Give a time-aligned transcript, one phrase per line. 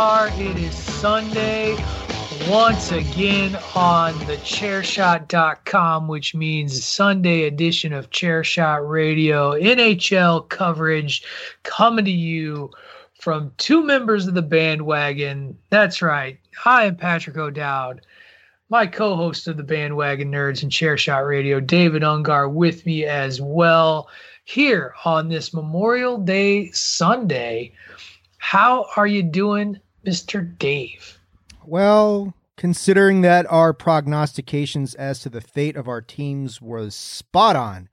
[0.00, 0.28] are.
[0.28, 1.76] It is Sunday
[2.48, 11.22] once again on the chairshot.com, which means Sunday edition of Chairshot Radio NHL coverage
[11.64, 12.70] coming to you
[13.20, 15.58] from two members of the bandwagon.
[15.68, 16.38] That's right.
[16.64, 18.00] I am Patrick O'Dowd.
[18.70, 23.38] My co host of the Bandwagon Nerds and Chairshot Radio, David Ungar, with me as
[23.38, 24.08] well
[24.44, 27.74] here on this Memorial Day Sunday.
[28.38, 30.56] How are you doing, Mr.
[30.58, 31.18] Dave?
[31.64, 37.88] Well, considering that our prognostications as to the fate of our teams was spot on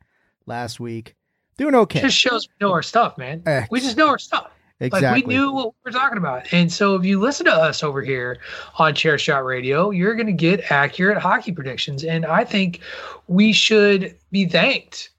[0.46, 1.16] last week,
[1.58, 2.02] doing okay.
[2.02, 3.44] Just shows we know our stuff, man.
[3.70, 4.52] We just know our stuff.
[4.80, 5.10] exactly.
[5.10, 6.52] Like we knew what we were talking about.
[6.54, 8.40] And so if you listen to us over here
[8.78, 12.04] on Chairshot Radio, you're going to get accurate hockey predictions.
[12.04, 12.82] And I think
[13.28, 15.10] we should be thanked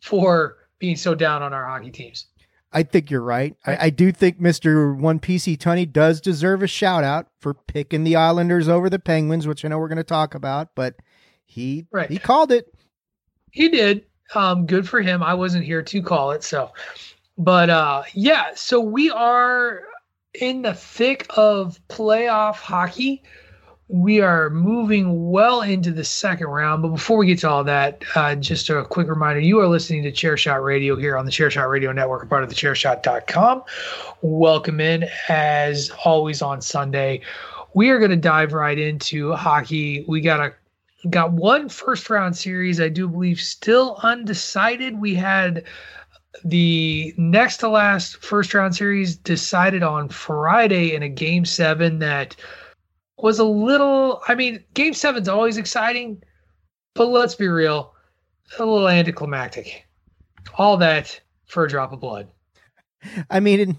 [0.00, 2.26] for being so down on our hockey teams.
[2.72, 3.54] I think you're right.
[3.66, 4.96] I, I do think Mr.
[4.96, 9.46] One PC Tunney does deserve a shout out for picking the Islanders over the Penguins,
[9.46, 10.96] which I know we're going to talk about, but
[11.44, 12.10] he Right.
[12.10, 12.66] he called it.
[13.50, 14.06] He did.
[14.34, 15.22] Um, good for him.
[15.22, 16.42] I wasn't here to call it.
[16.42, 16.72] So,
[17.36, 19.82] but uh, yeah, so we are
[20.40, 23.22] in the thick of playoff hockey.
[23.88, 26.82] We are moving well into the second round.
[26.82, 30.02] But before we get to all that, uh, just a quick reminder you are listening
[30.04, 33.62] to Chairshot Radio here on the Chairshot Radio Network, part of the chairshot.com.
[34.22, 37.20] Welcome in, as always, on Sunday.
[37.74, 40.04] We are going to dive right into hockey.
[40.08, 40.54] We got a
[41.10, 45.00] got one first round series, I do believe, still undecided.
[45.00, 45.64] We had
[46.44, 52.36] the next to last first round series decided on Friday in a game seven that
[53.22, 56.22] was a little, I mean, game seven's always exciting,
[56.94, 57.94] but let's be real,
[58.58, 59.86] a little anticlimactic.
[60.58, 62.28] All that for a drop of blood.
[63.30, 63.76] I mean, it,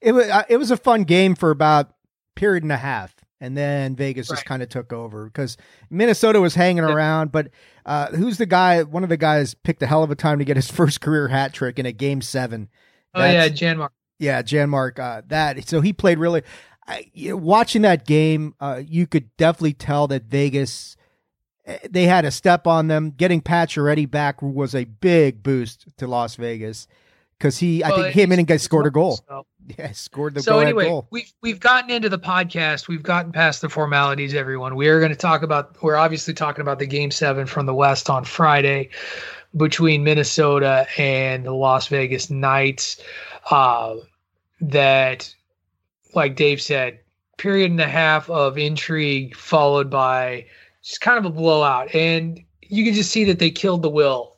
[0.00, 1.94] it was uh, it was a fun game for about
[2.34, 5.56] period and a half, and then Vegas just kind of took over because
[5.88, 6.92] Minnesota was hanging Yeah.
[6.92, 7.32] around.
[7.32, 7.50] But
[7.86, 8.82] uh, who's the guy?
[8.82, 11.28] One of the guys picked a hell of a time to get his first career
[11.28, 12.68] hat trick in a game seven.
[13.14, 13.90] Oh, yeah, That's- Janmark.
[14.18, 14.98] Yeah, Janmark.
[14.98, 16.42] Uh, that so he played really.
[16.90, 20.96] I, you know, watching that game, uh, you could definitely tell that Vegas
[21.66, 23.10] eh, they had a step on them.
[23.10, 26.88] Getting Pacioretty back was a big boost to Las Vegas
[27.38, 29.20] because he, I think, him in and scored a goal.
[29.28, 29.46] so-
[29.78, 31.06] Yeah, scored the so anyway, goal.
[31.10, 32.88] we've we've gotten into the podcast.
[32.88, 34.34] We've gotten past the formalities.
[34.34, 35.80] Everyone, we are going to talk about.
[35.80, 38.90] We're obviously talking about the game seven from the West on Friday
[39.56, 43.00] between Minnesota and the Las Vegas Knights.
[43.50, 43.96] Uh,
[44.60, 45.32] that,
[46.14, 47.00] like Dave said,
[47.38, 50.46] period and a half of intrigue followed by
[50.82, 54.36] just kind of a blowout, and you can just see that they killed the will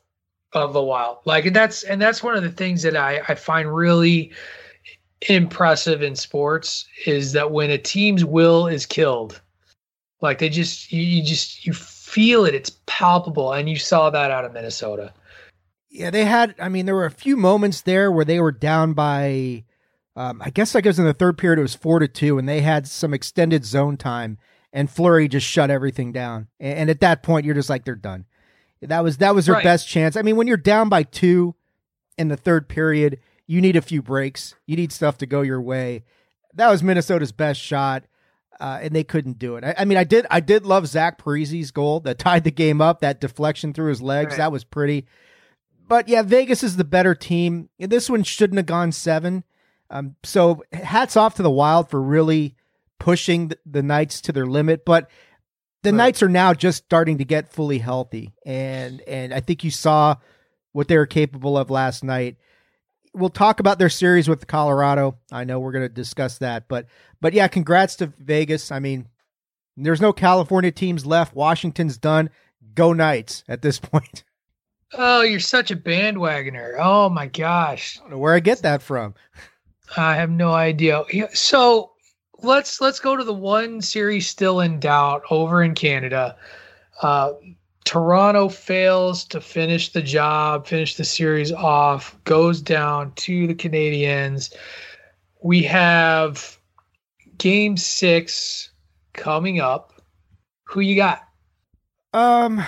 [0.53, 1.17] of the Wild.
[1.25, 4.31] Like, and that's and that's one of the things that I I find really
[5.29, 9.41] impressive in sports is that when a team's will is killed,
[10.21, 14.31] like they just you, you just you feel it, it's palpable, and you saw that
[14.31, 15.13] out of Minnesota.
[15.89, 16.55] Yeah, they had.
[16.59, 19.63] I mean, there were a few moments there where they were down by.
[20.15, 21.59] Um, I guess like it was in the third period.
[21.59, 24.37] It was four to two, and they had some extended zone time,
[24.71, 26.47] and Fleury just shut everything down.
[26.59, 28.25] And, and at that point, you're just like, they're done.
[28.81, 29.63] That was that was their Right.
[29.63, 30.15] best chance.
[30.17, 31.55] I mean, when you're down by two
[32.17, 34.55] in the third period, you need a few breaks.
[34.67, 36.03] You need stuff to go your way.
[36.53, 38.03] That was Minnesota's best shot,
[38.59, 39.63] uh, and they couldn't do it.
[39.63, 42.81] I, I mean, I did I did love Zach Parise's goal that tied the game
[42.81, 42.99] up.
[42.99, 44.37] That deflection through his legs, Right.
[44.37, 45.07] that was pretty.
[45.87, 47.69] But yeah, Vegas is the better team.
[47.79, 49.43] This one shouldn't have gone seven.
[49.89, 52.55] Um, so hats off to the Wild for really
[52.99, 54.85] pushing the, the Knights to their limit.
[54.85, 55.09] But
[55.83, 55.97] the Right.
[55.97, 60.15] Knights are now just starting to get fully healthy, and and I think you saw
[60.71, 62.37] what they were capable of last night.
[63.13, 65.17] We'll talk about their series with Colorado.
[65.31, 66.87] I know we're going to discuss that, but
[67.21, 68.71] but yeah, congrats to Vegas.
[68.71, 69.07] I mean,
[69.77, 71.35] there's no California teams left.
[71.35, 72.29] Washington's done.
[72.73, 74.23] Go Knights at this point.
[74.93, 76.75] Oh, you're such a bandwagoner.
[76.79, 77.97] Oh my gosh.
[77.97, 79.15] I don't know where I get that from.
[79.97, 81.03] I have no idea.
[81.33, 81.91] So
[82.41, 86.35] let's let's go to the one series still in doubt over in Canada.
[87.01, 87.33] Uh,
[87.85, 94.53] Toronto fails to finish the job, finish the series off, goes down to the Canadiens.
[95.43, 96.57] We have
[97.37, 98.71] game six
[99.13, 100.01] coming up.
[100.65, 101.23] Who you got?
[102.13, 102.63] Um,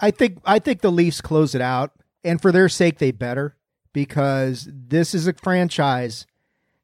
[0.00, 1.92] I think I think the Leafs close it out,
[2.24, 3.56] and for their sake, they better
[3.92, 6.26] because this is a franchise.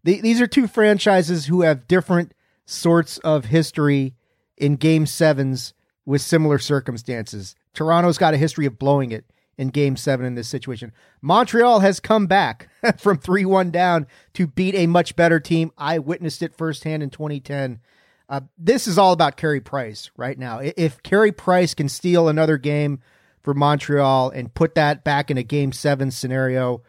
[0.07, 2.33] The, these are two franchises who have different
[2.65, 4.15] sorts of history
[4.57, 5.75] in Game Sevens
[6.05, 7.57] with similar circumstances.
[7.75, 9.25] Toronto's got a history of blowing it
[9.59, 10.93] in Game Seven in this situation.
[11.23, 12.69] Montreal has come back
[12.99, 15.73] from three one down to beat a much better team.
[15.77, 17.81] I witnessed it firsthand in 2010.
[18.29, 20.61] Uh, this is all about Carey Price right now.
[20.61, 23.01] If Carey Price can steal another game
[23.43, 26.85] for Montreal and put that back in a Game Seven scenario,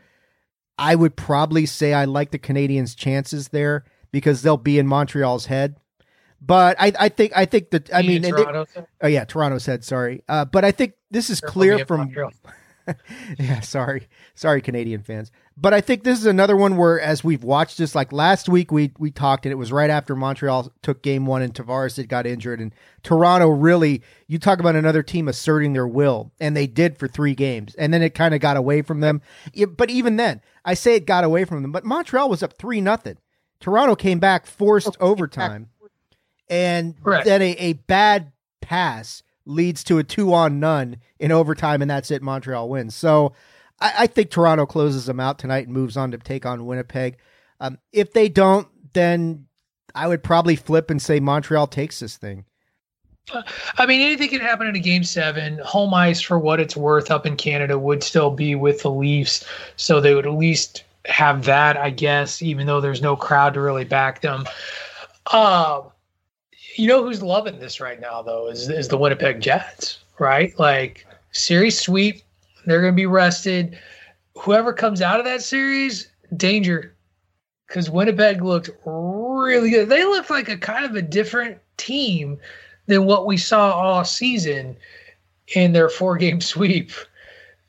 [0.78, 5.48] I would probably say I like the Canadiens' chances there because they'll be in Montreal's
[5.48, 5.78] head.
[6.40, 8.22] But I, I think I think that I mean,
[9.02, 9.84] oh yeah, Toronto's head.
[9.84, 12.14] Sorry, uh, but I think this is clear from.
[13.40, 15.32] yeah, sorry, sorry, Canadian fans.
[15.56, 18.72] But I think this is another one where, as we've watched this, like last week
[18.72, 22.10] we we talked, and it was right after Montreal took Game One, and Tavares had
[22.10, 22.74] got injured, and
[23.04, 27.36] Toronto really, you talk about another team asserting their will, and they did for three
[27.36, 29.22] games, and then it kind of got away from them.
[29.76, 32.82] But even then, I say it got away from them, but Montreal was up three
[32.82, 33.18] nothing.
[33.60, 35.70] Toronto came back, forced oh, overtime,
[36.50, 37.26] and Correct.
[37.26, 38.32] then a, a bad
[38.62, 42.22] pass leads to a two on none in overtime, and that's it.
[42.22, 42.96] Montreal wins.
[42.96, 43.34] So
[43.80, 47.18] I, I think Toronto closes them out tonight and moves on to take on Winnipeg.
[47.60, 49.48] Um, if they don't, then
[49.96, 52.46] I would probably flip and say Montreal takes this thing.
[53.78, 55.60] I mean, anything can happen in a game seven.
[55.66, 59.46] Home ice, for what it's worth, up in Canada, would still be with the Leafs,
[59.76, 63.62] so they would at least have that, I guess, even though there's no crowd to
[63.62, 64.46] really back them.
[65.32, 65.92] Um,
[66.78, 70.58] you know who's loving this right now though is is the Winnipeg Jets, right?
[70.60, 72.22] Like series sweep,
[72.66, 73.78] they're going to be rested.
[74.38, 76.96] Whoever comes out of that series, danger,
[77.68, 79.90] because Winnipeg looked really good.
[79.90, 82.40] They looked like a kind of a different team
[82.86, 84.78] than what we saw all season
[85.56, 86.92] in their four game sweep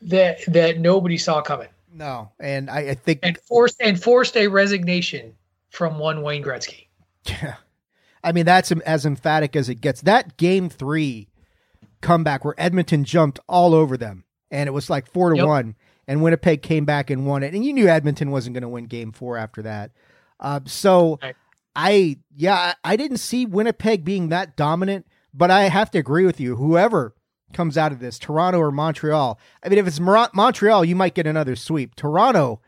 [0.02, 1.68] that that nobody saw coming.
[1.92, 5.34] No, and I, I think and forced and forced a resignation
[5.70, 6.86] from one Wayne Gretzky.
[7.24, 7.56] Yeah.
[8.22, 10.00] I mean, that's as emphatic as it gets.
[10.02, 11.28] That game three
[12.00, 15.46] comeback where Edmonton jumped all over them, and it was like four to yep.
[15.46, 15.76] one,
[16.06, 17.54] and Winnipeg came back and won it.
[17.54, 19.92] And you knew Edmonton wasn't going to win game four after that.
[20.40, 21.36] Uh, so right.
[21.74, 26.40] I, yeah, I didn't see Winnipeg being that dominant, but I have to agree with
[26.40, 26.56] you.
[26.56, 27.14] Whoever
[27.52, 29.38] comes out of this, Toronto or Montreal.
[29.62, 31.94] I mean, if it's Montreal, you might get another sweep.
[31.94, 32.60] Toronto,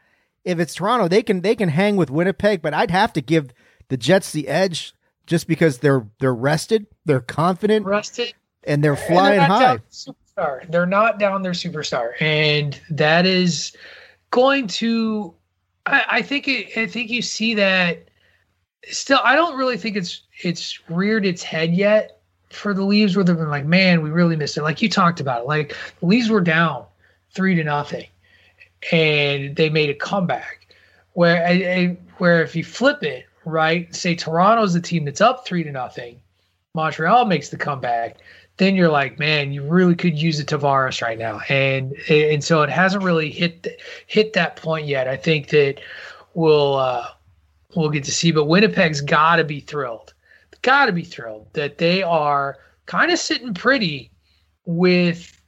[0.44, 3.52] if it's Toronto, they can they can hang with Winnipeg, but I'd have to give
[3.88, 4.94] the Jets the edge
[5.30, 8.34] just because they're they're rested, they're confident, rested,
[8.64, 9.78] and they're flying and they're high.
[9.90, 10.70] Superstar.
[10.70, 13.72] They're not down their superstar, and that is
[14.32, 15.32] going to.
[15.86, 18.08] I, I think it, I think you see that.
[18.90, 23.24] Still, I don't really think it's it's reared its head yet for the Leaves, where
[23.24, 24.64] they've been like, man, we really missed it.
[24.64, 25.46] Like you talked about, it.
[25.46, 26.84] like the Leaves were down
[27.32, 28.06] three to nothing,
[28.90, 30.66] and they made a comeback.
[31.12, 33.94] Where where if you flip it, right?
[33.94, 36.20] Say Toronto's the team that's up three to nothing.
[36.74, 38.18] Montreal makes the comeback.
[38.56, 42.62] Then you're like, man, you really could use a Tavares right now, and and so
[42.62, 45.08] it hasn't really hit hit that point yet.
[45.08, 45.80] I think that
[46.34, 47.06] we'll uh,
[47.74, 50.12] we'll get to see, but Winnipeg's got to be thrilled,
[50.62, 54.10] got to be thrilled that they are kind of sitting pretty
[54.66, 55.40] with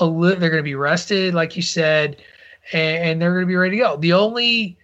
[0.00, 2.22] a li- they're going to be rested, like you said,
[2.72, 3.96] and, and they're going to be ready to go.
[3.96, 4.78] The only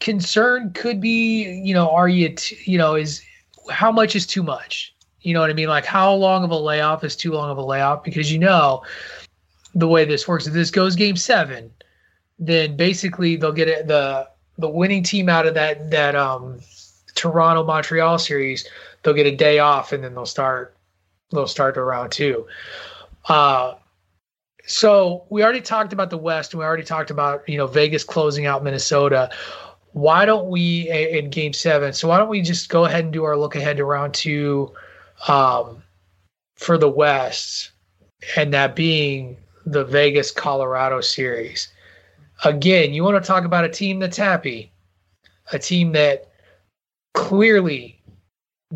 [0.00, 3.22] concern could be, you know, are you, t- you know, is
[3.70, 4.94] how much is too much?
[5.20, 5.68] You know what I mean?
[5.68, 8.04] Like how long of a layoff is too long of a layoff?
[8.04, 8.84] Because you know
[9.74, 10.46] the way this works.
[10.46, 11.70] If this goes game seven,
[12.38, 16.60] then basically they'll get it, the the winning team out of that that um
[17.14, 18.68] Toronto Montreal series.
[19.02, 20.76] They'll get a day off and then they'll start
[21.32, 22.46] they'll start to round two.
[23.28, 23.74] Uh,
[24.66, 28.04] so we already talked about the West, and we already talked about you know Vegas
[28.04, 29.30] closing out Minnesota
[29.96, 33.24] why don't we in game seven so why don't we just go ahead and do
[33.24, 34.70] our look ahead to round two
[35.26, 35.82] um,
[36.56, 37.70] for the west
[38.36, 41.68] and that being the vegas colorado series.
[42.44, 44.70] Again you want to talk about a team that's happy
[45.50, 46.30] a team that
[47.14, 47.98] clearly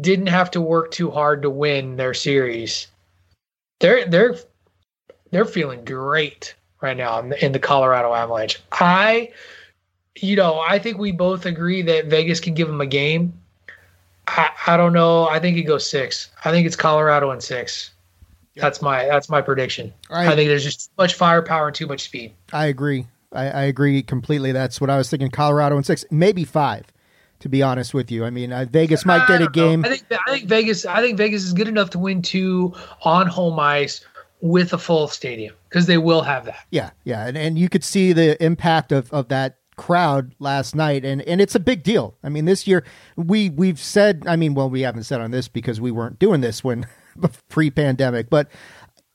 [0.00, 2.86] didn't have to work too hard to win their series.
[3.80, 4.36] They're they're
[5.32, 8.58] they're feeling great right now in the, in the colorado avalanche.
[8.72, 9.32] I
[10.16, 13.32] you know, I think we both agree that Vegas can give them a game.
[14.26, 15.28] I, I don't know.
[15.28, 16.30] I think it goes six.
[16.44, 17.90] I think it's Colorado and six.
[18.54, 18.62] Yep.
[18.62, 19.92] That's my that's my prediction.
[20.10, 22.32] I, I think there's just too much firepower and too much speed.
[22.52, 23.06] I agree.
[23.32, 24.50] I, I agree completely.
[24.50, 25.30] That's what I was thinking.
[25.30, 26.84] Colorado and six, maybe five,
[27.40, 29.84] To be honest with you, I mean uh, Vegas might get a game.
[29.84, 30.84] I think I think Vegas.
[30.84, 34.04] I think Vegas is good enough to win two on home ice
[34.40, 36.66] with a full stadium because they will have that.
[36.70, 41.04] Yeah, yeah, and and you could see the impact of of that crowd last night
[41.04, 42.16] and and it's a big deal.
[42.22, 42.84] I mean this year
[43.16, 46.40] we we've said I mean well we haven't said on this because we weren't doing
[46.40, 46.86] this when
[47.48, 48.48] pre-pandemic but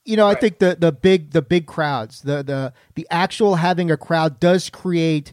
[0.04, 0.36] you know right.
[0.36, 4.40] I think the the big the big crowds the the the actual having a crowd
[4.40, 5.32] does create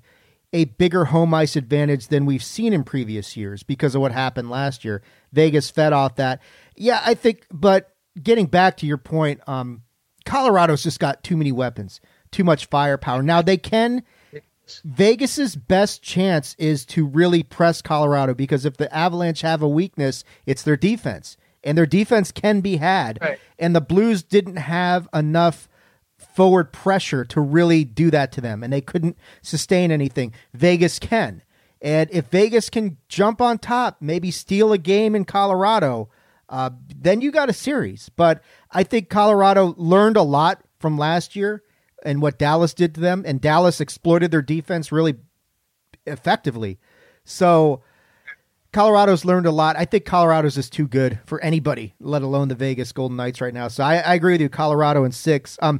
[0.53, 4.51] a bigger home ice advantage than we've seen in previous years because of what happened
[4.51, 5.01] last year.
[5.31, 6.41] Vegas fed off that.
[6.75, 7.89] Yeah, I think but
[8.21, 9.81] getting back to your point um
[10.25, 11.99] Colorado's just got too many weapons,
[12.31, 13.21] too much firepower.
[13.21, 14.03] Now they can
[14.83, 20.23] Vegas's best chance is to really press Colorado because if the Avalanche have a weakness,
[20.45, 21.37] it's their defense.
[21.63, 23.19] And their defense can be had.
[23.21, 23.39] Right.
[23.57, 25.69] And the Blues didn't have enough
[26.17, 30.33] forward pressure to really do that to them and they couldn't sustain anything.
[30.53, 31.43] Vegas can.
[31.81, 36.09] And if Vegas can jump on top, maybe steal a game in Colorado,
[36.49, 38.09] uh, then you got a series.
[38.15, 38.41] But
[38.71, 41.61] I think Colorado learned a lot from last year
[42.03, 45.15] and what Dallas did to them, and Dallas exploited their defense really
[46.05, 46.79] effectively.
[47.23, 47.81] So
[48.71, 49.75] Colorado's learned a lot.
[49.77, 53.53] I think Colorado's is too good for anybody, let alone the Vegas Golden Knights right
[53.53, 53.67] now.
[53.67, 55.57] So I, I agree with you, Colorado and six.
[55.61, 55.79] Um,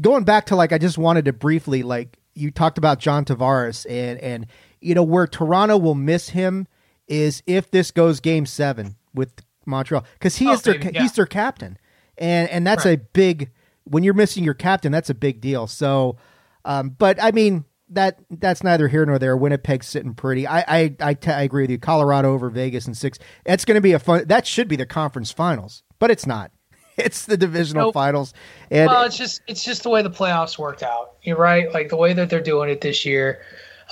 [0.00, 3.86] going back to like, I just wanted to briefly like you talked about John Tavares
[3.88, 4.46] and and
[4.80, 6.66] you know where Toronto will miss him
[7.08, 9.32] is if this goes Game Seven with
[9.66, 11.02] Montreal because he oh, is their yeah.
[11.02, 11.78] he's their captain,
[12.18, 12.98] and and that's right.
[12.98, 13.50] a big
[13.84, 15.66] when you're missing your captain, that's a big deal.
[15.66, 16.16] So,
[16.64, 19.36] um, but I mean that that's neither here nor there.
[19.36, 20.46] Winnipeg's sitting pretty.
[20.46, 21.78] I I I, t- I agree with you.
[21.78, 23.18] Colorado over Vegas and six.
[23.44, 24.24] It's going to be a fun.
[24.26, 26.50] That should be the conference finals, but it's not.
[26.96, 27.94] It's the divisional nope.
[27.94, 28.34] finals.
[28.70, 31.14] And well, it's just it's just the way the playoffs worked out.
[31.24, 31.72] You're right.
[31.74, 33.42] Like the way that they're doing it this year,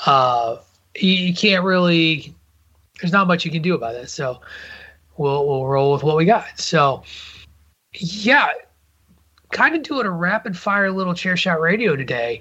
[0.06, 0.58] uh,
[0.94, 2.32] you, you can't really.
[3.00, 4.08] There's not much you can do about it.
[4.08, 4.40] So
[5.16, 6.60] we'll we'll roll with what we got.
[6.60, 7.02] So
[7.94, 8.50] yeah,
[9.52, 12.40] kind of doing a rapid fire little chair shot radio today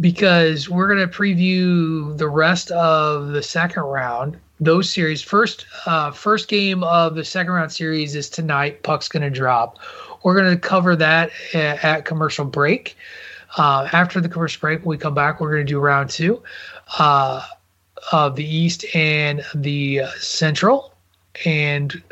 [0.00, 5.20] because we're going to preview the rest of the second round those series.
[5.20, 9.78] First uh, first game of the second round series is tonight puck's going to drop.
[10.22, 12.96] We're going to cover that at, at commercial break.
[13.58, 16.42] Uh, after the commercial break when we come back we're going to do round two
[16.98, 17.42] uh,
[18.12, 20.94] of the east and the central.
[21.44, 22.02] And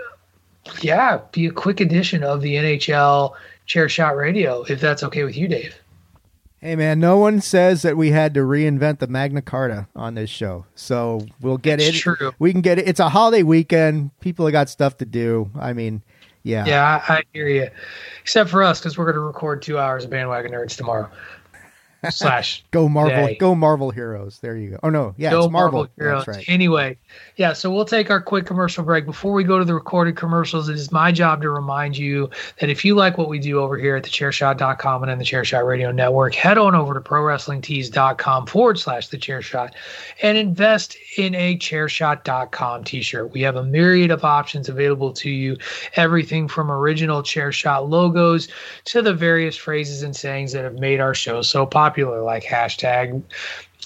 [0.80, 3.34] yeah be a quick edition of the nhl
[3.66, 5.78] chair shot radio, if that's okay with you, Dave.
[6.60, 10.30] Hey man, no one says that we had to reinvent the Magna Carta on this
[10.30, 12.00] show, so we'll get it's it.
[12.00, 12.32] True.
[12.38, 12.88] We can get it.
[12.88, 14.18] It's a holiday weekend.
[14.20, 15.50] People have got stuff to do.
[15.58, 16.00] I mean,
[16.42, 17.68] yeah, yeah, I, I hear you.
[18.22, 21.10] Except for us, because we're going to record two hours of bandwagon nerds tomorrow
[22.10, 23.36] slash go Marvel day.
[23.36, 24.38] go Marvel Heroes.
[24.40, 24.78] There you go.
[24.82, 26.26] Oh no, yeah, go it's Marvel, Marvel Heroes.
[26.26, 26.44] Right.
[26.48, 26.98] Anyway,
[27.36, 27.52] yeah.
[27.52, 30.68] So we'll take our quick commercial break before we go to the recorded commercials.
[30.68, 32.30] It is my job to remind you
[32.60, 35.66] that if you like what we do over here at thechairshot.com and in the Chairshot
[35.66, 39.72] Radio Network, head on over to prowrestlingtees.com forward slash the Chairshot
[40.22, 43.32] and invest in a Chairshot.com T-shirt.
[43.32, 45.56] We have a myriad of options available to you.
[45.96, 48.48] Everything from original Chairshot logos
[48.84, 52.42] to the various phrases and sayings that have made our show so popular popular, like
[52.42, 53.22] hashtag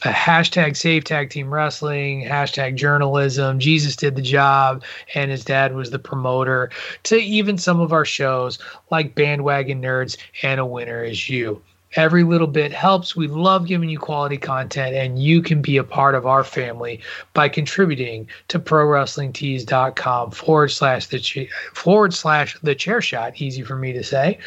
[0.04, 4.82] uh, hashtag save tag team wrestling, hashtag journalism, Jesus did the job,
[5.14, 6.70] and his dad was the promoter,
[7.02, 8.58] to even some of our shows
[8.90, 11.60] like Bandwagon Nerds and A Winner Is You.
[11.96, 13.16] Every little bit helps.
[13.16, 17.00] We love giving you quality content, and you can be a part of our family
[17.34, 23.40] by contributing to prowrestlingtees.com forward slash the forward slash the chair shot.
[23.40, 24.38] Easy for me to say.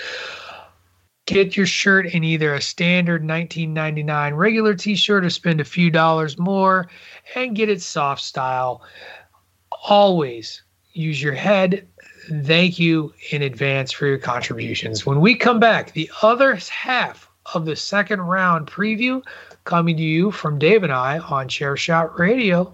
[1.32, 6.38] Get your shirt in either a standard 19.99 regular t-shirt or spend a few dollars
[6.38, 6.90] more
[7.36, 8.82] and get it soft style.
[9.88, 10.62] Always
[10.92, 11.88] use your head.
[12.44, 15.06] Thank you in advance for your contributions.
[15.06, 19.24] When we come back, the other half of the second round preview
[19.64, 22.74] coming to you from Dave and I on Chair Shot Radio.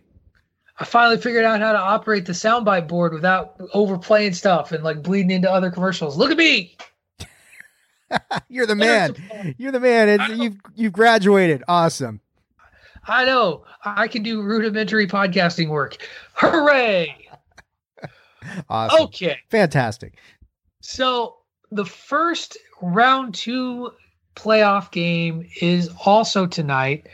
[0.81, 5.03] I finally figured out how to operate the soundbite board without overplaying stuff and like
[5.03, 6.17] bleeding into other commercials.
[6.17, 6.75] Look at me.
[8.49, 9.15] You're the man.
[9.59, 10.09] You're the man.
[10.09, 11.63] It's, you've you've graduated.
[11.67, 12.19] Awesome.
[13.07, 13.63] I know.
[13.85, 15.97] I can do rudimentary podcasting work.
[16.33, 17.15] Hooray!
[18.71, 19.03] Awesome.
[19.03, 19.37] Okay.
[19.51, 20.17] Fantastic.
[20.79, 21.35] So
[21.69, 23.91] the first round two
[24.35, 27.05] playoff game is also tonight,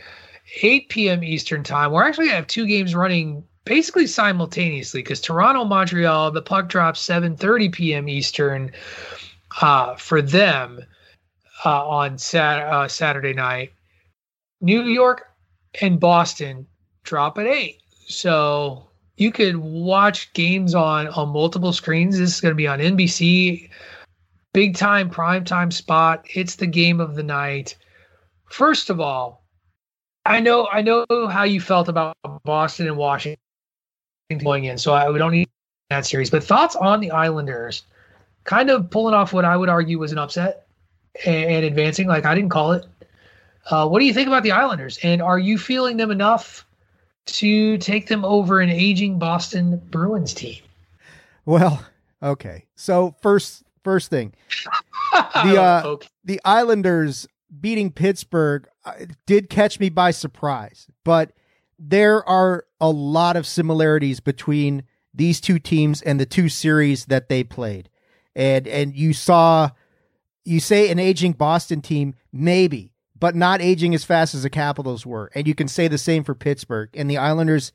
[0.61, 1.25] 8 p.m.
[1.25, 1.91] Eastern time.
[1.91, 7.05] We're actually gonna have two games running basically simultaneously because Toronto, Montreal, the puck drops
[7.05, 8.09] 7:30 p.m.
[8.09, 8.71] Eastern
[9.61, 10.79] uh, for them
[11.65, 13.73] uh, on sat- uh, Saturday night.
[14.61, 15.27] New York
[15.81, 16.65] and Boston
[17.03, 22.17] drop at eight, so you could watch games on on multiple screens.
[22.17, 23.69] This is going to be on NBC,
[24.53, 26.25] big time prime time spot.
[26.33, 27.75] It's the game of the night.
[28.49, 29.43] First of all,
[30.25, 33.41] I know I know how you felt about Boston and Washington
[34.35, 35.47] going in, so I we don't need
[35.89, 36.29] that series.
[36.29, 37.83] But thoughts on the Islanders,
[38.43, 40.67] kind of pulling off what I would argue was an upset
[41.25, 42.07] and, and advancing.
[42.07, 42.85] Like I didn't call it.
[43.69, 44.99] Uh, what do you think about the Islanders?
[45.03, 46.65] And are you feeling them enough
[47.25, 50.61] to take them over an aging Boston Bruins team?
[51.45, 51.85] Well,
[52.21, 52.65] okay.
[52.75, 54.33] So first first thing,
[55.13, 56.07] the uh, okay.
[56.25, 57.27] the Islanders
[57.61, 58.93] beating Pittsburgh uh,
[59.25, 61.31] did catch me by surprise, but
[61.79, 67.29] there are a lot of similarities between these two teams and the two series that
[67.29, 67.89] they played.
[68.35, 69.71] And and you saw
[70.45, 75.05] you say an aging Boston team maybe, but not aging as fast as the Capitals
[75.05, 75.31] were.
[75.35, 76.89] And you can say the same for Pittsburgh.
[76.93, 77.71] And the Islanders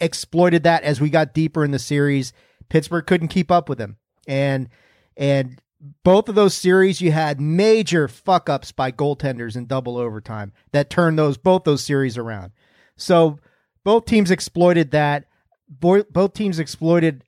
[0.00, 2.32] exploited that as we got deeper in the series.
[2.68, 3.96] Pittsburgh couldn't keep up with them.
[4.26, 4.68] And
[5.16, 5.60] and
[6.02, 10.90] both of those series you had major fuck ups by goaltenders in double overtime that
[10.90, 12.52] turned those both those series around.
[12.96, 13.38] So
[13.86, 15.26] both teams exploited that.
[15.68, 17.22] Bo- both teams exploited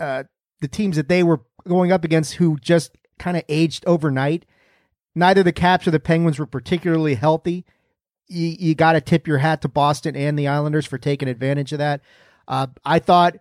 [0.00, 0.24] uh,
[0.62, 4.46] the teams that they were going up against who just kind of aged overnight.
[5.14, 7.66] Neither the Caps or the Penguins were particularly healthy.
[8.26, 11.74] You, you got to tip your hat to Boston and the Islanders for taking advantage
[11.74, 12.00] of that.
[12.48, 13.36] Uh, I thought,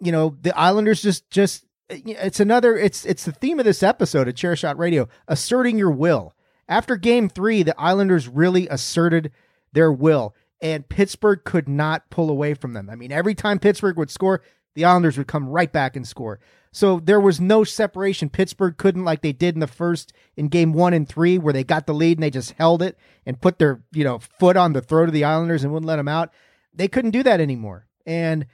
[0.00, 4.26] you know, the Islanders just just it's another it's it's the theme of this episode
[4.26, 6.34] of Chair Shot Radio, asserting your will.
[6.68, 9.30] After game 3, the Islanders really asserted
[9.72, 12.88] their will and Pittsburgh could not pull away from them.
[12.88, 14.42] I mean, every time Pittsburgh would score,
[14.74, 16.38] the Islanders would come right back and score.
[16.70, 18.30] So there was no separation.
[18.30, 21.64] Pittsburgh couldn't like they did in the first in game 1 and 3 where they
[21.64, 22.96] got the lead and they just held it
[23.26, 25.96] and put their, you know, foot on the throat of the Islanders and wouldn't let
[25.96, 26.32] them out.
[26.72, 27.86] They couldn't do that anymore.
[28.06, 28.46] And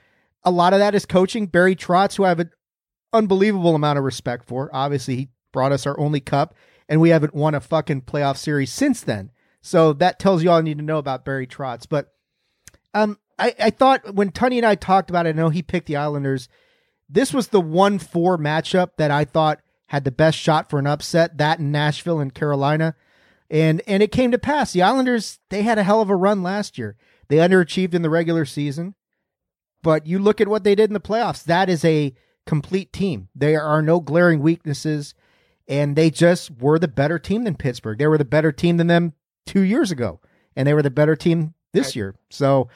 [0.43, 2.51] a lot of that is coaching Barry Trotz who I have an
[3.13, 4.69] unbelievable amount of respect for.
[4.73, 6.55] Obviously, he brought us our only cup
[6.89, 9.31] and we haven't won a fucking playoff series since then.
[9.61, 11.85] So that tells you all you need to know about Barry Trotz.
[11.87, 12.13] But
[12.93, 15.87] um, I, I thought when Tony and I talked about it, I know he picked
[15.87, 16.47] the Islanders.
[17.09, 20.87] This was the one four matchup that I thought had the best shot for an
[20.87, 21.37] upset.
[21.37, 22.95] That in Nashville and Carolina,
[23.49, 24.71] and and it came to pass.
[24.71, 26.95] The Islanders they had a hell of a run last year.
[27.27, 28.95] They underachieved in the regular season,
[29.81, 31.43] but you look at what they did in the playoffs.
[31.43, 32.13] That is a
[32.45, 33.29] complete team.
[33.35, 35.13] There are no glaring weaknesses,
[35.67, 37.97] and they just were the better team than Pittsburgh.
[37.97, 39.13] They were the better team than them
[39.49, 40.19] two years ago,
[40.55, 41.95] and they were the better team this right.
[41.95, 42.15] year.
[42.29, 42.69] So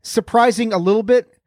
[0.00, 1.38] surprising a little bit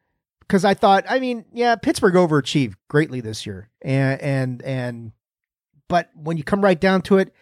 [0.41, 5.11] because I thought, I mean, yeah, Pittsburgh overachieved greatly this year, and and and,
[5.87, 7.33] but when you come right down to it,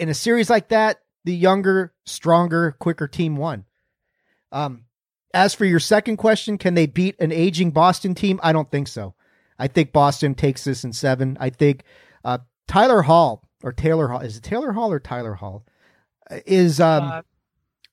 [0.00, 3.66] in a series like that, the younger, stronger, quicker team won.
[4.50, 4.86] Um,
[5.34, 8.40] as for your second question, can they beat an aging Boston team?
[8.42, 9.14] I don't think so.
[9.58, 11.36] I think Boston takes this in seven.
[11.38, 11.84] I think
[12.24, 15.66] uh, Tyler Hall or Taylor Hall is it Taylor Hall or Tyler Hall
[16.46, 17.04] is um.
[17.04, 17.22] Uh,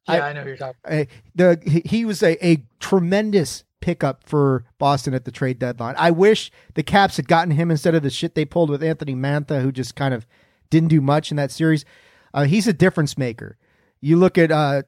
[0.07, 1.07] yeah, I, I, know you're talking.
[1.35, 5.95] The he was a, a tremendous pickup for Boston at the trade deadline.
[5.97, 9.15] I wish the Caps had gotten him instead of the shit they pulled with Anthony
[9.15, 10.25] Mantha, who just kind of
[10.69, 11.85] didn't do much in that series.
[12.33, 13.57] Uh, he's a difference maker.
[14.01, 14.83] You look at uh,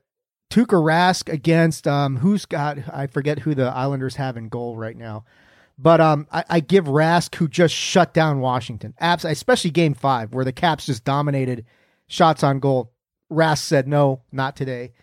[0.50, 4.96] Tuukka Rask against um, who's got I forget who the Islanders have in goal right
[4.96, 5.26] now,
[5.78, 10.34] but um, I, I give Rask who just shut down Washington, Abs- especially Game Five
[10.34, 11.66] where the Caps just dominated
[12.08, 12.91] shots on goal.
[13.32, 14.94] Rask said no, not today.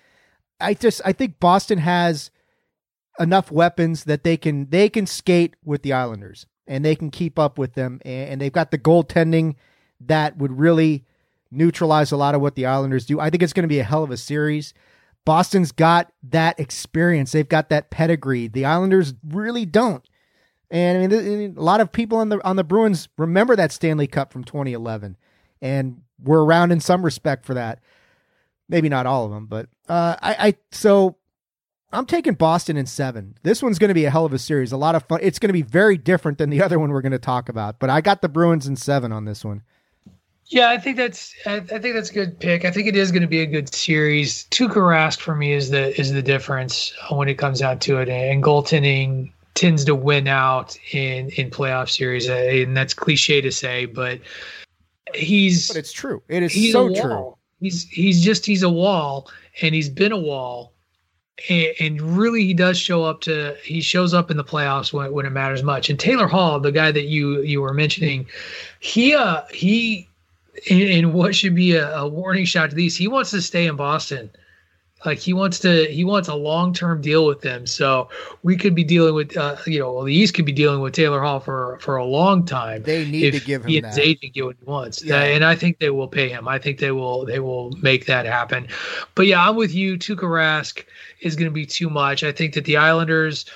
[0.61, 2.31] I just I think Boston has
[3.19, 7.38] enough weapons that they can they can skate with the Islanders and they can keep
[7.38, 9.57] up with them and, and they've got the goaltending
[10.01, 11.05] that would really
[11.51, 13.19] neutralize a lot of what the Islanders do.
[13.19, 14.75] I think it's going to be a hell of a series.
[15.25, 17.33] Boston's got that experience.
[17.33, 18.49] They've got that pedigree.
[18.49, 20.05] The Islanders really don't.
[20.71, 24.07] And I mean, a lot of people on the on the Bruins remember that Stanley
[24.07, 25.17] Cup from 2011,
[25.62, 27.81] and we're around in some respect for that.
[28.68, 31.16] Maybe not all of them, but uh, I, I so
[31.92, 33.37] I'm taking Boston in seven.
[33.42, 34.72] This one's going to be a hell of a series.
[34.72, 35.20] A lot of fun.
[35.22, 37.78] It's going to be very different than the other one we're going to talk about.
[37.78, 39.62] But I got the Bruins in seven on this one.
[40.46, 42.64] Yeah, I think that's I, think that's a good pick.
[42.64, 44.44] I think it is going to be a good series.
[44.50, 48.09] Tuukka Rask for me is the is the difference when it comes down to it,
[48.09, 53.85] and goaltending tends to win out in in playoff series, and that's cliche to say,
[53.85, 54.20] but
[55.14, 56.22] he's but it's true.
[56.28, 57.38] It is so true.
[57.61, 59.31] He's he's just he's a wall,
[59.62, 60.73] and he's been a wall,
[61.49, 65.12] and, and, really he does show up to he shows up in the playoffs when
[65.12, 65.90] when it matters much.
[65.90, 68.27] And Taylor Hall, the guy that you you were mentioning,
[68.79, 70.09] he uh he
[70.66, 72.97] in, what should be a, a, warning shot to these.
[72.97, 74.31] He wants to stay in Boston.
[75.04, 77.66] Like he wants to, he wants a long term deal with them.
[77.66, 78.08] So
[78.42, 80.92] we could be dealing with, uh, you know, well, the East could be dealing with
[80.92, 82.82] Taylor Hall for for a long time.
[82.82, 83.88] They need to give him he that.
[83.88, 85.22] his agent get what he wants, yeah.
[85.22, 86.48] and I think they will pay him.
[86.48, 88.66] I think they will they will make that happen.
[89.14, 89.96] But yeah, I'm with you.
[89.96, 90.84] Tuukka Rask
[91.20, 92.24] is going to be too much.
[92.24, 93.46] I think that the Islanders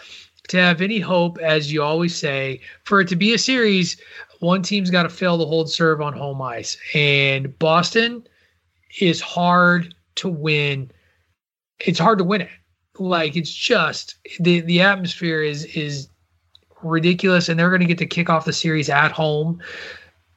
[0.48, 3.96] to have any hope, as you always say, for it to be a series,
[4.40, 6.76] one team's got to fail to hold serve on home ice.
[6.94, 8.26] And Boston
[9.00, 10.90] is hard to win.
[11.84, 12.50] It's hard to win it.
[12.98, 16.08] Like it's just the the atmosphere is is
[16.82, 19.60] ridiculous, and they're going to get to kick off the series at home.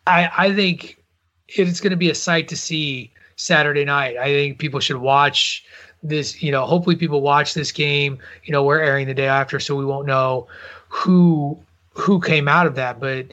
[0.07, 1.03] I I think
[1.49, 4.17] it's going to be a sight to see Saturday night.
[4.17, 5.65] I think people should watch
[6.01, 6.41] this.
[6.41, 8.19] You know, hopefully people watch this game.
[8.45, 10.47] You know, we're airing the day after, so we won't know
[10.87, 11.59] who
[11.93, 13.27] who came out of that, but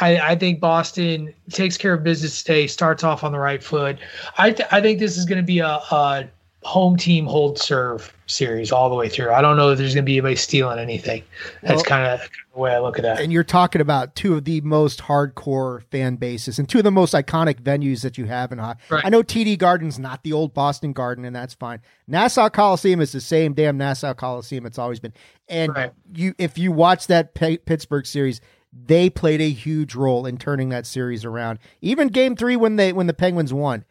[0.00, 3.98] I, I, think Boston takes care of business today, starts off on the right foot.
[4.38, 6.28] I, th- I think this is going to be a, a,
[6.62, 9.32] home team hold serve series all the way through.
[9.32, 11.22] I don't know if there's going to be anybody stealing anything.
[11.62, 13.20] That's well, kind of the way I look at that.
[13.20, 16.90] And you're talking about two of the most hardcore fan bases and two of the
[16.90, 18.80] most iconic venues that you have in hockey.
[18.90, 19.04] Right.
[19.04, 21.80] I know TD Garden's not the old Boston Garden, and that's fine.
[22.06, 25.14] Nassau Coliseum is the same damn Nassau Coliseum it's always been.
[25.48, 25.92] And right.
[26.14, 28.40] you, if you watch that P- Pittsburgh series,
[28.72, 31.58] they played a huge role in turning that series around.
[31.80, 33.84] Even game three when they when the Penguins won,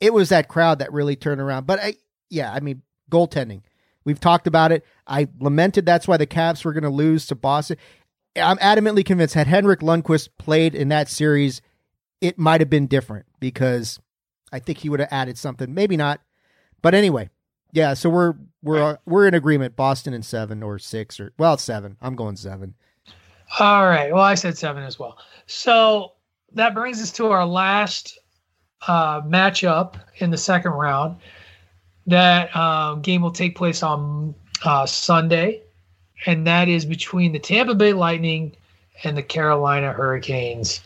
[0.00, 1.66] it was that crowd that really turned around.
[1.66, 1.94] But I
[2.30, 3.62] yeah, I mean goaltending.
[4.04, 4.84] We've talked about it.
[5.06, 7.76] I lamented that's why the Caps were going to lose to Boston.
[8.36, 11.60] I'm adamantly convinced had Henrik Lundqvist played in that series,
[12.20, 13.98] it might have been different because
[14.52, 15.72] I think he would have added something.
[15.74, 16.20] Maybe not,
[16.82, 17.30] but anyway,
[17.72, 17.94] yeah.
[17.94, 19.76] So we're we're we're in agreement.
[19.76, 21.96] Boston in seven or six or well seven.
[22.00, 22.74] I'm going seven.
[23.58, 24.12] All right.
[24.12, 25.18] Well, I said seven as well.
[25.46, 26.12] So
[26.52, 28.18] that brings us to our last
[28.86, 31.16] uh, matchup in the second round.
[32.06, 35.62] That uh, game will take place on uh, Sunday,
[36.26, 38.54] and that is between the Tampa Bay Lightning
[39.02, 40.80] and the Carolina Hurricanes.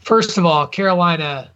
[0.00, 1.50] First of all, Carolina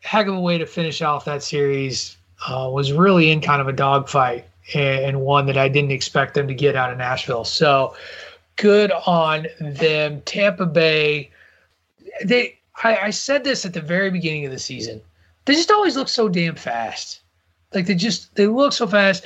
[0.00, 2.16] heck of a way to finish off that series.
[2.48, 6.48] Uh, was really in kind of a dogfight and, one that I didn't expect them
[6.48, 7.44] to get out of Nashville.
[7.44, 7.94] So
[8.56, 10.22] good on them.
[10.22, 11.30] Tampa Bay,
[12.24, 15.00] they I, I said this at the very beginning of the season.
[15.44, 17.19] They just always look so damn fast.
[17.72, 19.24] Like they just they look so fast.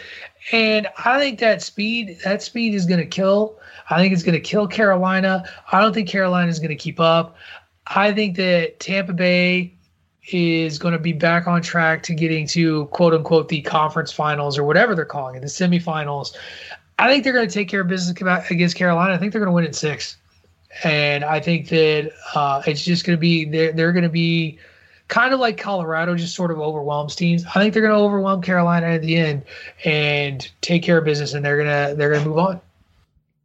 [0.53, 3.59] And I think that speed, that speed is gonna kill.
[3.91, 5.45] I think it's gonna kill Carolina.
[5.73, 7.37] I don't think Carolina is gonna keep up.
[7.87, 9.75] I think that Tampa Bay
[10.33, 14.57] is going to be back on track to getting to quote unquote the conference finals
[14.57, 16.35] or whatever they're calling it, the semifinals.
[16.99, 18.17] I think they're going to take care of business
[18.51, 19.15] against Carolina.
[19.15, 20.17] I think they're going to win in six,
[20.83, 24.59] and I think that uh, it's just going to be they're they're going to be
[25.09, 27.45] kind of like Colorado, just sort of overwhelms teams.
[27.47, 29.45] I think they're going to overwhelm Carolina at the end
[29.85, 32.61] and take care of business, and they're gonna they're gonna move on.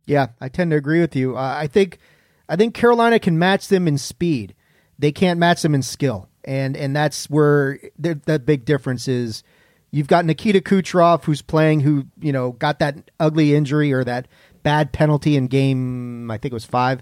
[0.06, 1.38] Yeah, I tend to agree with you.
[1.38, 2.00] Uh, I think
[2.48, 4.56] I think Carolina can match them in speed.
[4.98, 9.44] They can't match them in skill and and that's where the, the big difference is.
[9.92, 14.28] You've got Nikita Kucherov, who's playing, who you know got that ugly injury or that
[14.64, 16.30] bad penalty in game.
[16.30, 17.02] I think it was five,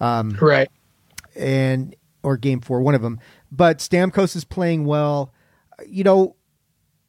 [0.00, 0.68] um, right?
[1.36, 3.18] And or game four, one of them.
[3.50, 5.32] But Stamkos is playing well.
[5.86, 6.36] You know,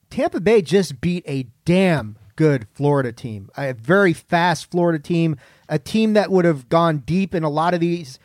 [0.10, 5.38] Tampa Bay just beat a damn good Florida team, a very fast Florida team,
[5.70, 8.20] a team that would have gone deep in a lot of these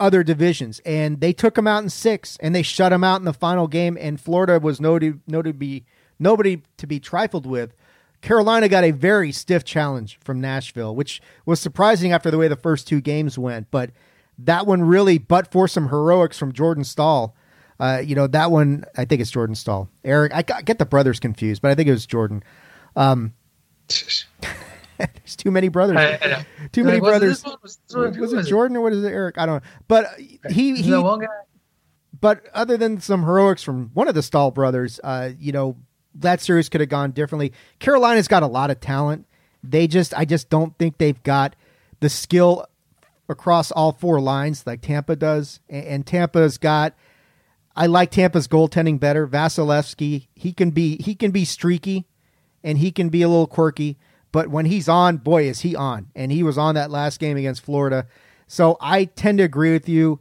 [0.00, 3.24] other divisions, and they took them out in six, and they shut them out in
[3.24, 3.96] the final game.
[4.00, 5.84] And Florida was noted noted to be
[6.18, 7.74] nobody to be trifled with.
[8.20, 12.56] Carolina got a very stiff challenge from Nashville, which was surprising after the way the
[12.56, 13.70] first two games went.
[13.70, 13.90] But
[14.38, 17.34] that one really, but for some heroics from Jordan Staal,
[17.80, 18.84] uh, you know that one.
[18.96, 19.88] I think it's Jordan Staal.
[20.04, 22.42] Eric, I get the brothers confused, but I think it was Jordan.
[22.96, 23.34] Um,
[24.98, 25.96] There's too many brothers.
[25.96, 27.44] I, I too many brothers.
[27.44, 29.38] Was, was, was, it Jordan or what is it, Eric?
[29.38, 29.70] I don't know.
[29.88, 30.06] But
[30.50, 30.94] he he.
[30.94, 31.26] one guy.
[32.20, 35.76] But other than some heroics from one of the Staal brothers, uh, you know,
[36.14, 37.52] that series could have gone differently.
[37.80, 39.26] Carolina's got a lot of talent.
[39.62, 41.56] They just, I just don't think they've got
[42.00, 42.66] the skill
[43.28, 45.60] across all four lines like Tampa does.
[45.68, 46.94] And, and Tampa's got.
[47.76, 49.26] I like Tampa's goaltending better.
[49.26, 52.06] Vasilevskiy, he can be he can be streaky,
[52.62, 53.98] and he can be a little quirky.
[54.30, 56.08] But when he's on, boy, is he on.
[56.14, 58.06] And he was on that last game against Florida.
[58.48, 60.18] So I tend to agree with you.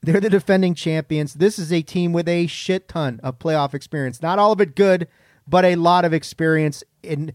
[0.00, 1.34] They're the defending champions.
[1.34, 4.22] This is a team with a shit ton of playoff experience.
[4.22, 5.08] Not all of it good,
[5.44, 6.84] but a lot of experience.
[7.02, 7.32] And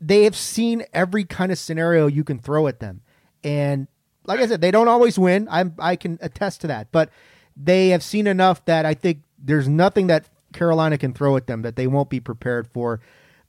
[0.00, 3.00] they have seen every kind of scenario you can throw at them.
[3.42, 3.88] And
[4.26, 5.48] like I said, they don't always win.
[5.50, 6.88] i I can attest to that.
[6.92, 7.10] But
[7.56, 11.62] they have seen enough that I think there's nothing that Carolina can throw at them
[11.62, 13.00] that they won't be prepared for.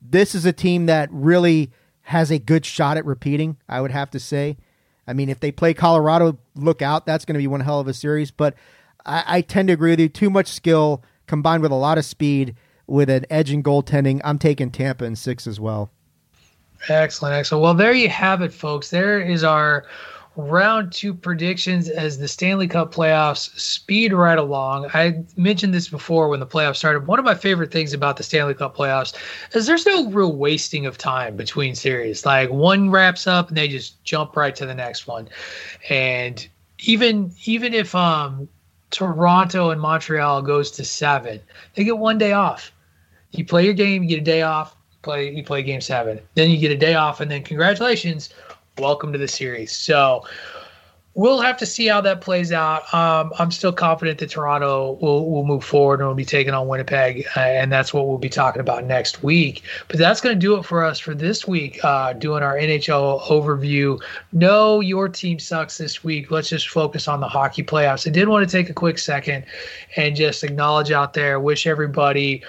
[0.01, 1.71] This is a team that really
[2.03, 4.57] has a good shot at repeating, I would have to say.
[5.07, 7.05] I mean, if they play Colorado, look out.
[7.05, 8.31] That's going to be one hell of a series.
[8.31, 8.55] But
[9.05, 10.09] I, I, tend to agree with you.
[10.09, 12.55] Too much skill combined with a lot of speed
[12.87, 14.21] with an edge in goaltending.
[14.23, 15.91] I'm taking Tampa in six as well.
[16.89, 17.63] Excellent, excellent.
[17.63, 18.89] Well, there you have it, folks.
[18.89, 19.85] There is our
[20.37, 24.89] round two predictions as the Stanley Cup playoffs speed right along.
[24.93, 27.07] I mentioned this before when the playoffs started.
[27.07, 29.15] One of my favorite things about the Stanley Cup playoffs
[29.53, 32.25] is there's no real wasting of time between series.
[32.25, 35.29] Like one wraps up and they just jump right to the next one.
[35.89, 36.47] And
[36.79, 38.47] even even if um
[38.91, 41.39] Toronto and Montreal goes to seven,
[41.75, 42.71] they get one day off.
[43.31, 44.75] You play your game, you get a day off.
[45.01, 48.31] Play you play game seven, then you get a day off, and then congratulations,
[48.77, 49.71] welcome to the series.
[49.71, 50.25] So
[51.13, 52.93] we'll have to see how that plays out.
[52.93, 56.67] Um, I'm still confident that Toronto will, will move forward and will be taking on
[56.67, 59.63] Winnipeg, uh, and that's what we'll be talking about next week.
[59.87, 63.21] But that's going to do it for us for this week, uh, doing our NHL
[63.21, 64.01] overview.
[64.33, 66.29] No, your team sucks this week.
[66.29, 68.05] Let's just focus on the hockey playoffs.
[68.05, 69.45] I did want to take a quick second
[69.95, 72.43] and just acknowledge out there, wish everybody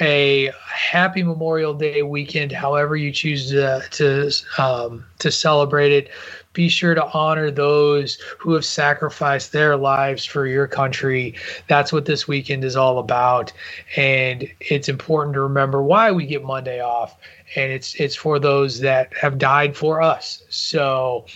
[0.00, 4.30] a happy Memorial Day weekend, however you choose to to
[4.62, 6.10] um, to celebrate it.
[6.52, 11.36] Be sure to honor those who have sacrificed their lives for your country.
[11.68, 13.52] That's what this weekend is all about,
[13.96, 17.16] and it's important to remember why we get Monday off,
[17.54, 20.42] and it's it's for those that have died for us.
[20.48, 21.26] So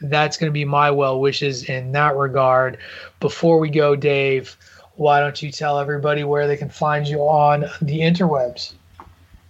[0.00, 2.78] that's going to be my well wishes in that regard.
[3.20, 4.56] Before we go, Dave
[4.98, 8.74] why don't you tell everybody where they can find you on the interwebs?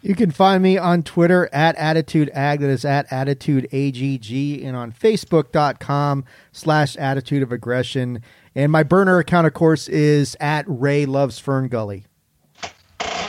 [0.00, 4.76] You can find me on Twitter at Attitude Ag, that is at Attitude AGG, and
[4.76, 8.22] on Facebook.com slash Attitude of Aggression.
[8.54, 12.04] And my burner account, of course, is at Ray Loves Fern Gully.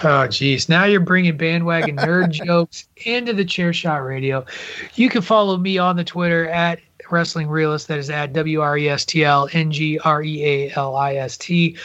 [0.03, 0.69] Oh, geez.
[0.69, 4.45] Now you're bringing bandwagon nerd jokes into the chair shot radio.
[4.95, 6.79] You can follow me on the Twitter at
[7.11, 7.87] Wrestling Realist.
[7.87, 10.95] That is at W R E S T L N G R E A L
[10.95, 11.77] I S T.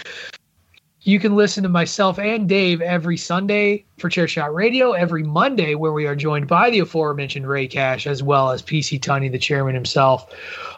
[1.07, 5.93] You can listen to myself and Dave every Sunday for Chairshot Radio, every Monday, where
[5.93, 9.75] we are joined by the aforementioned Rey Cash, as well as PC Tunney, the chairman
[9.75, 10.27] himself,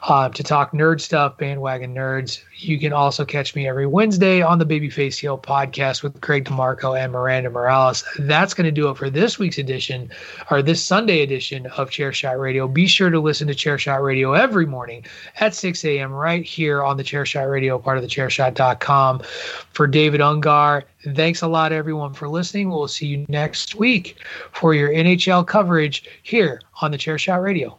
[0.03, 2.43] uh, to talk nerd stuff, bandwagon nerds.
[2.59, 6.99] You can also catch me every Wednesday on the Babyface Heel podcast with Greg DeMarco
[6.99, 8.05] and Miranda Morales.
[8.19, 10.11] That's going to do it for this week's edition,
[10.51, 12.69] or this Sunday edition of Chairshot Radio.
[12.69, 15.07] Be sure to listen to Chairshot Radio every morning
[15.41, 16.13] at 6 a.m.
[16.13, 19.23] right here on the Chairshot Radio, part of the chairshot.com.
[19.73, 22.69] For David Ungar, thanks a lot, everyone, for listening.
[22.69, 24.17] We'll see you next week
[24.53, 27.79] for your NHL coverage here on the Chairshot Radio.